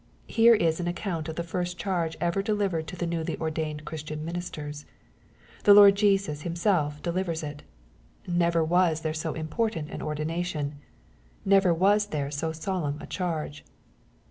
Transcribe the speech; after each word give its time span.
—Here 0.25 0.55
is 0.55 0.79
an 0.79 0.87
account 0.87 1.29
of 1.29 1.35
the 1.35 1.43
first 1.43 1.77
charge 1.77 2.17
ever 2.19 2.41
delivered 2.41 2.87
to 2.87 3.05
newly 3.05 3.37
ordained 3.39 3.85
Christian 3.85 4.25
minis* 4.25 4.51
ters. 4.51 4.87
The 5.63 5.75
Lord 5.75 5.93
Jesus 5.93 6.41
Himself 6.41 7.03
delivers 7.03 7.43
it.— 7.43 7.61
Never 8.27 8.65
waa 8.65 8.85
MATTHEW, 8.85 8.95
CHAP. 8.95 8.97
Z. 8.97 9.03
95 9.03 9.03
there 9.03 9.13
so 9.13 9.33
important 9.35 9.89
an 9.91 10.01
ordination. 10.01 10.75
Never 11.45 11.71
was 11.71 12.07
there 12.07 12.31
so 12.31 12.51
solemn 12.51 12.99
a 12.99 13.05
charge 13.05 13.63